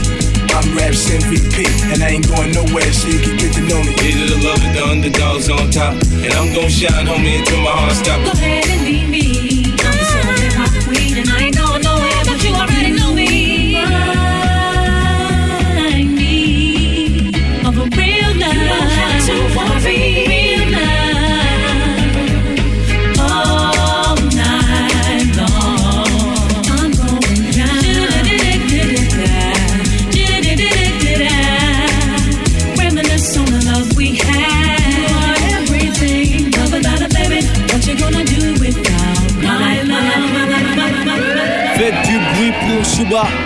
[0.52, 3.96] I'm Raps MVP, and I ain't going nowhere, so you can get to know me.
[4.04, 7.40] Here to the love it, the underdogs on top, and I'm gonna shine on me
[7.40, 8.20] until my heart stops.
[8.20, 9.47] Go ahead and be me.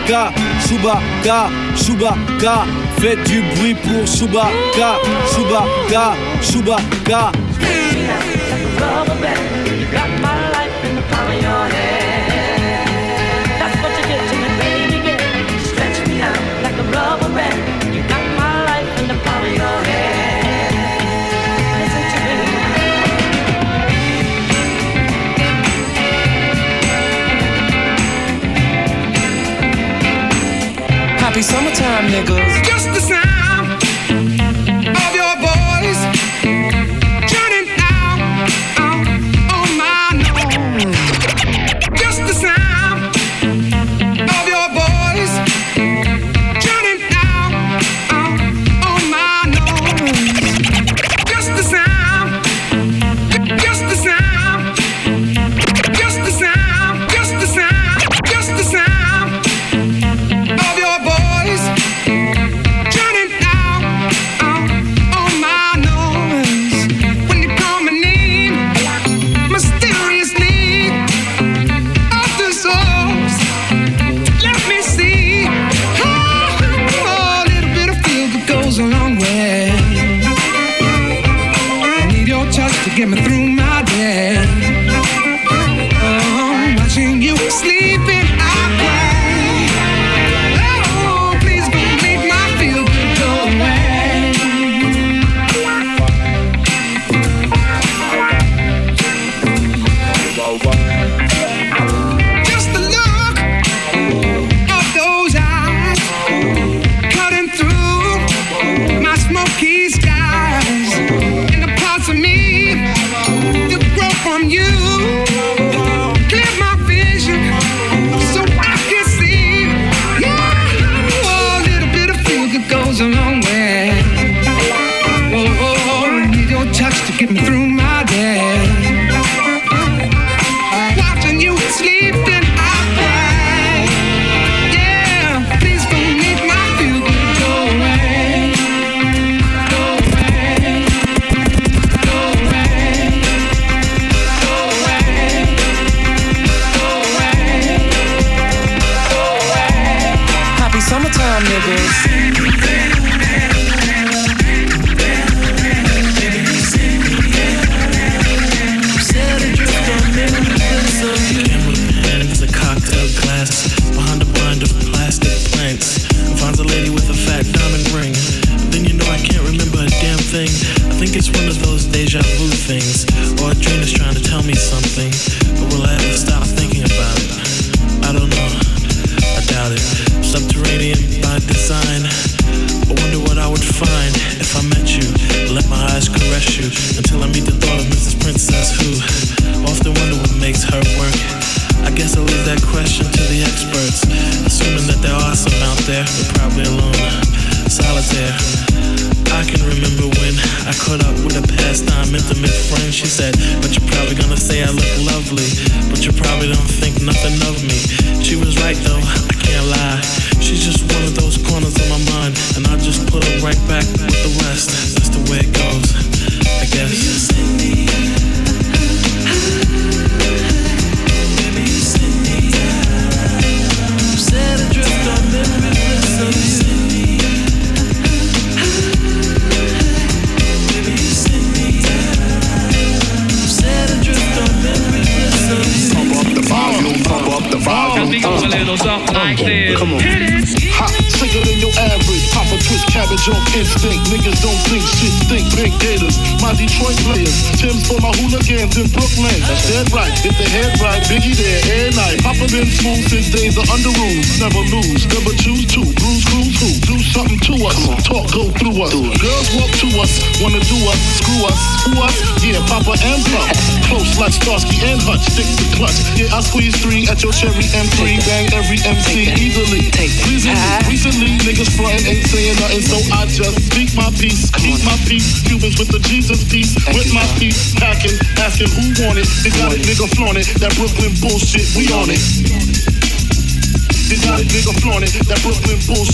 [0.02, 0.32] Chewbacca,
[0.66, 2.64] Chewbacca, Chewbacca.
[2.98, 4.98] Faites du bruit pour Chewbacca,
[5.32, 7.32] Chewbacca, Chewbacca.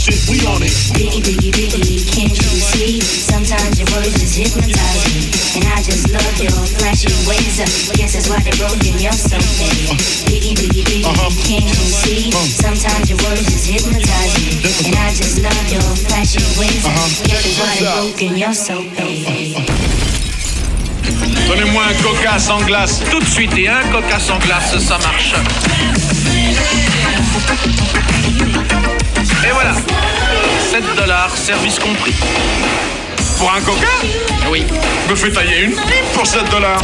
[0.09, 0.73] shit, we on it.
[0.97, 3.01] Biggie, biggie, biggie, can't you see?
[3.01, 5.29] Sometimes your words just hypnotize me.
[5.61, 7.61] And I just love your flashy ways.
[7.61, 9.97] I guess that's why they broke in your soul, baby.
[10.29, 11.31] Biggie, biggie, biggie, uh-huh.
[11.45, 12.33] can't you see?
[12.33, 12.45] Uh-huh.
[12.49, 14.57] Sometimes your words just hypnotize me.
[14.89, 16.85] And I just love your flashy ways.
[16.85, 17.09] I uh-huh.
[17.29, 19.57] guess that's why they broke in your soul, baby.
[21.49, 25.35] Donnez-moi un coca sans glace tout de suite et un coca sans glace, ça marche.
[29.47, 29.75] Et voilà.
[30.71, 32.15] 7 dollars, service compris.
[33.39, 33.87] Pour un coca
[34.51, 34.65] Oui.
[35.09, 36.81] Me fais tailler une pipe pour 7 dollars.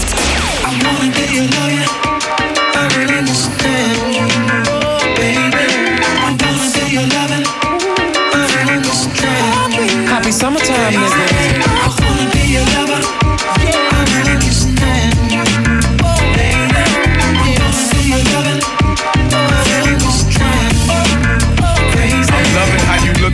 [10.76, 11.43] I wanna be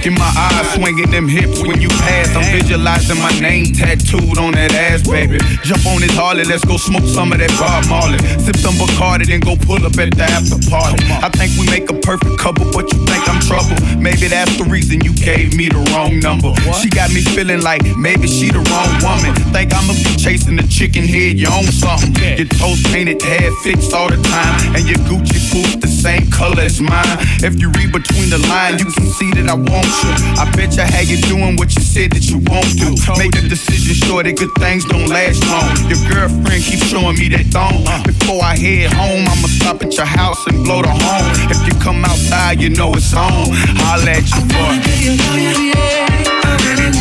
[0.00, 0.49] look in my eyes,
[0.80, 2.34] swinging them hips when you pass.
[2.34, 5.38] I'm visualizing my name tattooed on that ass, baby.
[5.62, 8.18] Jump on this Harley, let's go smoke some of that Bob Marley.
[8.40, 11.04] Sip some Bacardi, then go pull up at the after party.
[11.20, 13.76] I think we make a perfect couple, but you think I'm trouble.
[14.00, 16.56] Maybe that's the reason you gave me the wrong number.
[16.80, 19.36] She got me feeling like maybe she the wrong woman.
[19.52, 22.16] Think I'ma be chasing the chicken head, you own something.
[22.40, 26.64] Your toes painted, hair fixed all the time, and your Gucci boots the same color
[26.64, 27.20] as mine.
[27.44, 30.12] If you read between the lines, you can see that I want you.
[30.40, 32.94] I bet you how you doing what you said that you won't do.
[33.18, 35.74] Make a decision sure that good things don't last long.
[35.88, 37.84] Your girlfriend keeps showing me that thong.
[38.04, 41.50] Before I head home, I'ma stop at your house and blow the horn.
[41.50, 43.50] If you come outside, you know it's on.
[43.82, 44.80] Holla at your boy.
[46.40, 46.94] Frustrated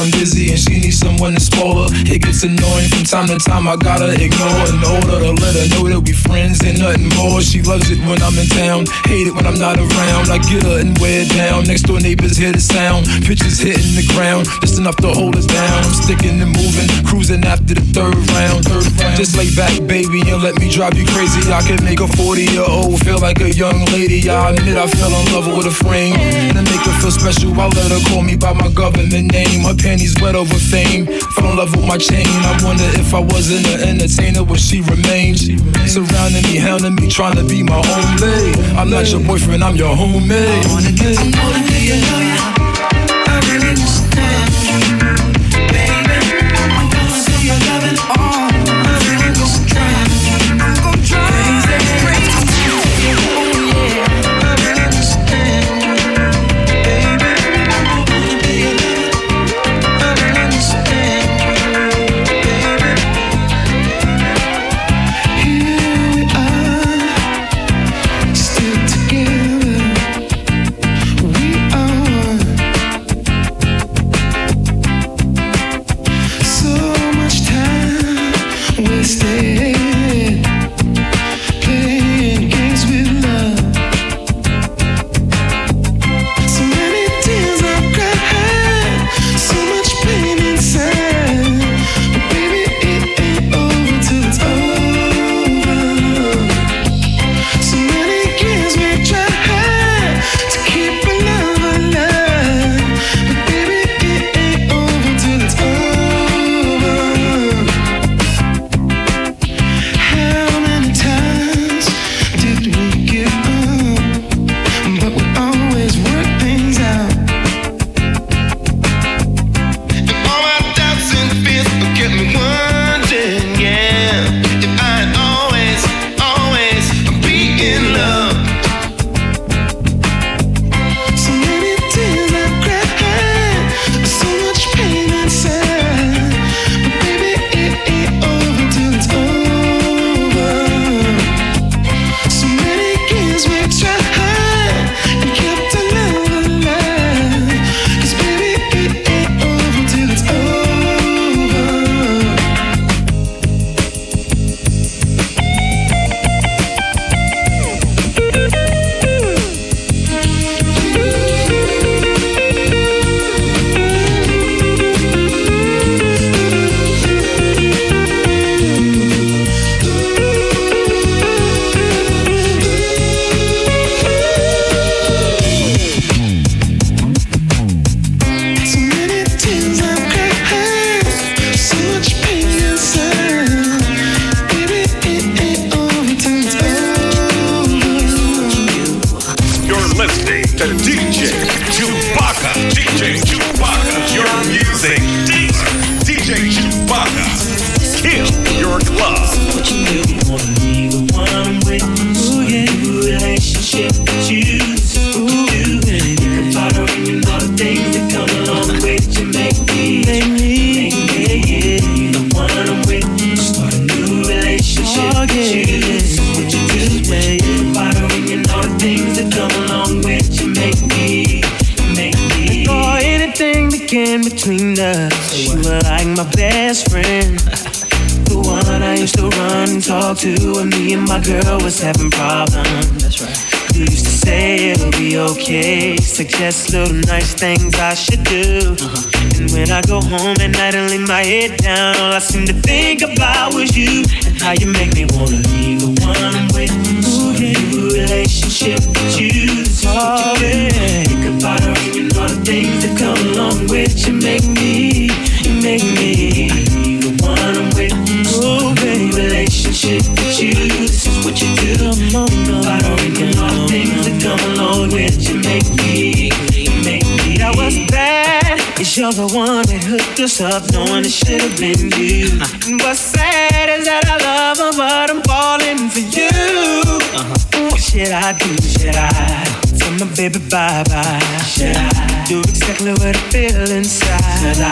[0.00, 1.92] I'm busy and she needs someone to spoil her.
[2.08, 5.52] It gets annoying from time to time, I gotta ignore her in order to let
[5.60, 7.44] her know that we friends and nothing more.
[7.44, 10.32] She loves it when I'm in town, hate it when I'm not around.
[10.32, 11.68] I get her and wear down.
[11.68, 15.44] Next door neighbors hear the sound, pitches hitting the ground, just enough to hold us
[15.44, 15.68] down.
[15.84, 18.64] I'm sticking and moving, cruising after the third round.
[18.64, 19.20] Third round.
[19.20, 21.44] Just lay back, baby, and let me drive you crazy.
[21.52, 24.24] I can make a 40 year old feel like a young lady.
[24.32, 26.16] I admit I fell in love with a frame.
[26.16, 29.68] And make her feel special, I let her call me by my government name.
[29.68, 31.04] Her panties wet over fame.
[31.34, 32.24] Fell in love with my chain.
[32.24, 35.34] I wonder if I wasn't an entertainer, would she remain?
[35.36, 38.76] Surrounding me, hounding me, trying to be my homie.
[38.78, 40.30] I'm not your boyfriend, I'm your homie.
[40.30, 42.69] I wanna get to know to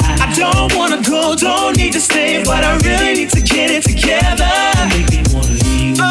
[0.09, 0.33] I?
[0.37, 4.49] Don't wanna go, don't need to stay, but I really need to get it together.
[4.93, 6.09] Make me wanna be the.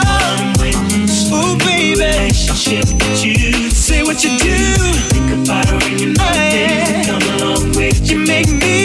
[1.31, 1.99] Oh, ooh, baby.
[1.99, 3.69] Relationship with you.
[3.71, 4.57] Say what you do.
[5.13, 8.76] Think about her and you know the things come along with You make me,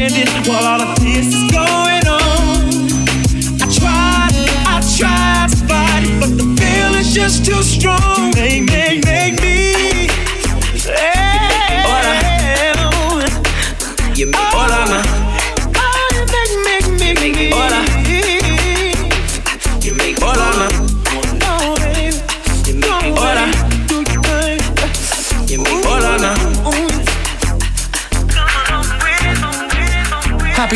[0.00, 2.68] it while all of this is going on.
[3.60, 4.34] I tried,
[4.66, 8.32] I tried to fight it, but the feeling's just too strong.
[8.36, 8.77] Make,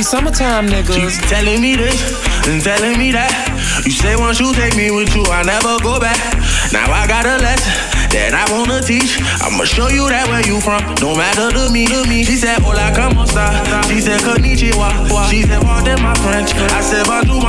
[0.02, 0.94] Happy summertime, niggas.
[0.94, 1.94] She's telling me this
[2.48, 3.30] and telling me that.
[3.84, 6.18] You say once you take me with you, I never go back.
[6.72, 7.81] Now I got a lesson
[8.12, 9.16] that I wanna teach.
[9.40, 10.84] I'ma show you that where you from.
[11.00, 12.24] No matter to me, to me.
[12.24, 13.48] She said, Hola, como esta?
[13.88, 15.08] She said, Konnichiwa.
[15.32, 16.52] She said, Pardon my French.
[16.52, 17.40] I said, Bonjour.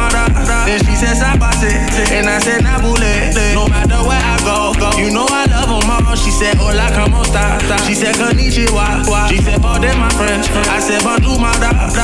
[0.66, 1.72] Then she said, Sabase.
[2.16, 3.36] And I said, Nabule.
[3.54, 4.90] No matter where I go, go.
[4.98, 6.16] You know I love them all.
[6.16, 7.60] She said, Hola, como esta?
[7.84, 9.04] She said, Konnichiwa.
[9.28, 10.48] She said, Pardon my French.
[10.72, 11.38] I said, Bonjour.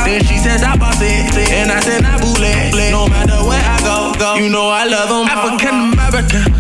[0.03, 1.31] Then she said, Sabase.
[1.55, 2.91] And I said, Nabule.
[2.91, 4.35] No matter where I go, go.
[4.35, 5.47] You know I love them all.
[5.47, 6.58] African American.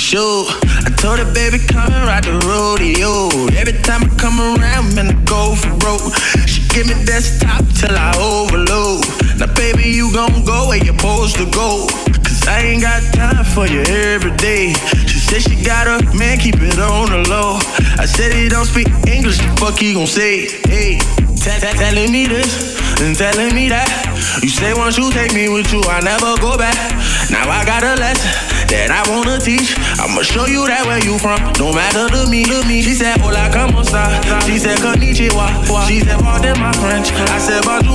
[0.00, 3.28] Sure, I told her, baby, come and ride the rodeo.
[3.54, 6.16] Every time I come around, man, I go for broke.
[6.48, 9.04] She give me desktop till I overload.
[9.38, 11.86] Now, baby, you gon' go where you're supposed to go.
[12.24, 14.72] Cause I ain't got time for you every day.
[15.04, 17.60] She said she got a man, keep it on the low.
[18.00, 20.48] I said he don't speak English, the fuck he gon' say?
[20.66, 20.98] Hey,
[21.80, 23.88] telling me this and telling me that.
[24.42, 26.76] You say once you take me with you, I never go back.
[27.30, 28.30] Now I got a lesson
[28.68, 29.74] that I wanna teach.
[30.10, 31.38] I'ma show you that where you from.
[31.62, 32.82] No matter to me, to me.
[32.82, 34.10] She said, Hola, como esta?
[34.42, 35.46] She said, Konnichiwa.
[35.86, 37.14] She said, Pardon my French.
[37.30, 37.94] I said, Bonjour.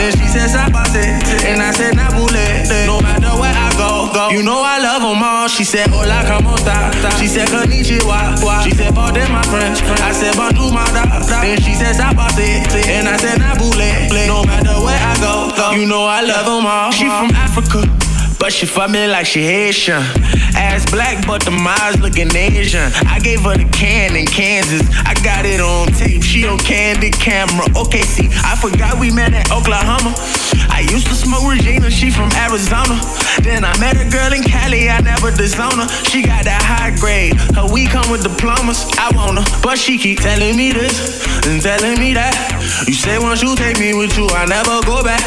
[0.00, 1.04] Then she said, Sabase.
[1.44, 2.64] And I said, Nabule.
[2.88, 4.32] No matter where I go, go.
[4.32, 5.44] You know I love them all.
[5.52, 6.72] She said, Hola, como esta?
[7.20, 8.40] She said, Konnichiwa.
[8.64, 9.84] She said, Pardon my French.
[10.00, 10.72] I said, Bonjour.
[10.72, 12.64] Then she said, Sabase.
[12.88, 14.08] And I said, Nabule.
[14.24, 15.76] No matter where I go, go.
[15.76, 16.88] You know I love them all.
[16.96, 17.84] She from Africa.
[18.38, 20.02] But she fuck me like she Haitian.
[20.56, 22.92] Ass black, but the eyes looking Asian.
[23.06, 24.82] I gave her the can in Kansas.
[25.04, 26.22] I got it on tape.
[26.22, 27.66] She on candid camera.
[27.76, 30.14] Okay, see, I forgot we met in Oklahoma.
[30.72, 31.90] I used to smoke Regina.
[31.90, 33.00] She from Arizona.
[33.42, 34.88] Then I met a girl in Cali.
[34.88, 35.88] I never disown her.
[36.08, 37.36] She got that high grade.
[37.56, 38.84] Her weed come with diplomas.
[38.98, 42.32] I want her, but she keep telling me this and telling me that.
[42.86, 45.20] You say once you take me with you, I never go back.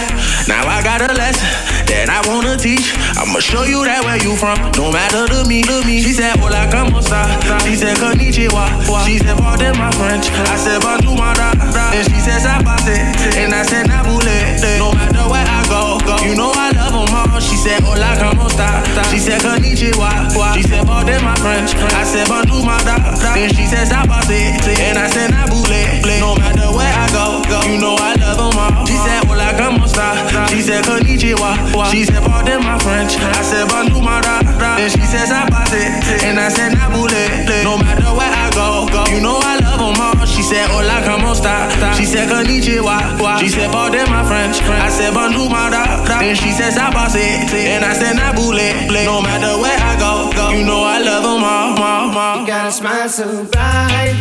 [0.47, 2.93] Now I got a lesson that I wanna teach.
[3.17, 4.57] I'ma show you that where you from.
[4.77, 6.01] No matter to me, to me.
[6.01, 7.25] She said, Hola, como esta?
[7.65, 8.65] She said, Konnichiwa.
[9.05, 10.29] She said, Pardon my French.
[10.49, 11.53] I said, Bonjour, my da.
[11.91, 13.01] Then she says I boss it,
[13.37, 14.37] and I said Nabule.
[14.77, 16.15] No matter where I go, go.
[16.25, 17.39] You know I love them all.
[17.41, 18.83] She said Hola, como esta?
[19.09, 20.29] She said Konnichiwa.
[20.53, 21.73] She said Pardon my French.
[21.93, 22.97] I said Bonjour, my da.
[23.33, 26.01] Then she says I boss it, and I said Nabule.
[26.19, 27.59] No matter where I go, go.
[27.65, 28.85] You know I love them all.
[28.85, 29.38] She said Hola,
[29.69, 30.47] como esta?
[30.49, 31.91] She said Konnichiwa.
[31.91, 33.17] She said Pardon my French.
[33.17, 34.41] I said Bonjour, my da.
[34.77, 37.45] Then she says I boss it, and I said Nabule.
[37.63, 39.05] No matter where I go, go.
[39.13, 40.25] You know I love them all.
[40.25, 41.69] She said Hola, como esta?
[41.95, 43.39] She said Konnichiwa.
[43.39, 44.61] She said Pardon my French.
[44.63, 46.03] I said Bonjour, my da.
[46.19, 48.89] Then she says I boss it, and I said Nabule.
[49.05, 50.49] No matter where I go, go.
[50.49, 52.41] You know I love them all, all, all.
[52.41, 54.17] You got a smile so bright.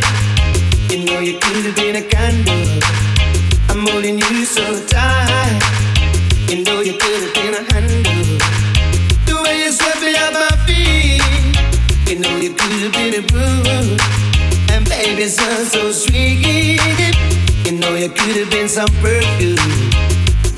[0.91, 3.27] You know you could have been a candle.
[3.78, 5.62] I'm holding you so tight.
[6.48, 8.02] You know you could have been a handle.
[9.24, 11.22] The way you swept me off my feet.
[12.10, 13.96] You know you could have been a broom.
[14.72, 16.80] And baby, so so sweet.
[17.66, 19.55] You know you could have been some perfume.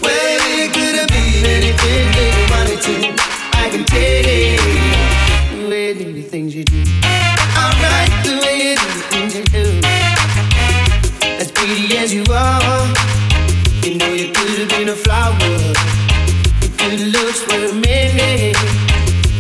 [0.01, 2.94] Well, you could have been anything that you wanted to.
[3.52, 6.80] I can tell the way you do the things you do.
[7.05, 9.90] Alright, the way you do the things you do.
[11.70, 12.86] Pretty as you are,
[13.84, 15.38] you know you could have been a flower.
[16.60, 18.51] Your good looks were many.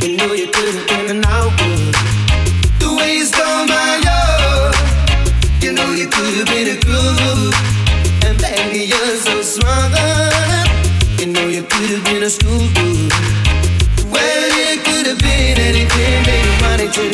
[0.00, 1.50] You know you could have been an hour.
[2.78, 4.76] The way you stole my heart,
[5.60, 7.52] you know you could have been a groove.
[8.24, 9.90] And baby, you're so smart.
[11.18, 12.62] You know you could have been a school.
[14.06, 17.06] Well, you could have been anything that you wanted to.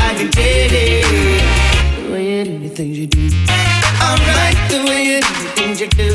[0.00, 2.00] I can tell it.
[2.00, 3.83] The way things you do.
[4.04, 6.10] Alright, the way you do things you do.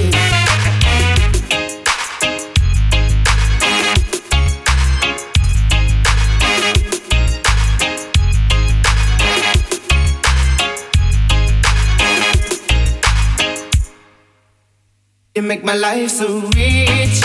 [15.35, 17.23] You make my life so rich.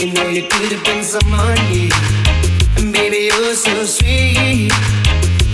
[0.00, 1.90] You know you could have been some money.
[2.76, 4.72] And baby, you're so sweet.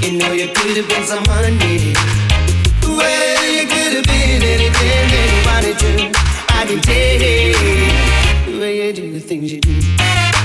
[0.03, 2.24] You know you could have been some honey.
[6.65, 9.77] I can tell the way you do the things you do.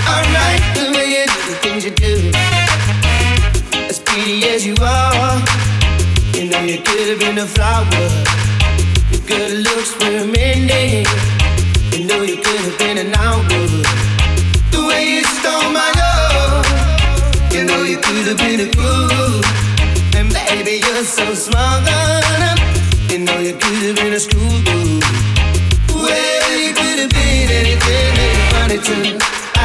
[0.03, 2.31] Alright, the way you do the things you do.
[3.87, 5.39] As pretty as you are,
[6.35, 7.87] you know you could have been a flower.
[9.11, 11.07] Your good looks were many.
[11.95, 13.41] You know you could have been an hour.
[14.75, 16.67] The way you stole my love,
[17.53, 19.45] you know you could have been a groove.
[20.17, 21.87] And baby, you're so smart.
[23.09, 24.99] You know you could have been a schoolgirl.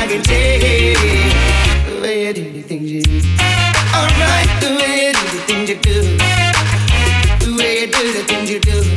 [0.05, 3.21] I can tell the way you do the things you do.
[3.95, 6.03] Alright, the way you do the things you do.
[7.41, 8.94] The way you do the things you do.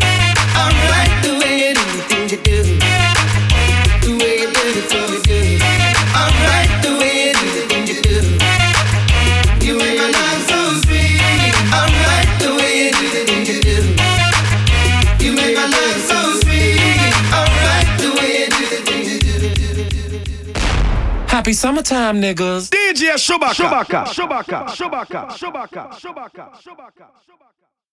[21.47, 22.69] Happy summertime, niggas.
[22.69, 23.53] DJ Chewbacca.
[23.53, 24.03] Chewbacca.
[24.03, 24.65] Chewbacca.
[24.67, 25.27] Chewbacca.
[25.29, 25.29] Chewbacca.
[25.29, 25.89] Chewbacca.
[25.97, 26.51] Chewbacca.
[26.61, 27.26] Chewbacca.